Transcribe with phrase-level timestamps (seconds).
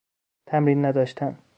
[0.45, 1.39] تمرین نداشتن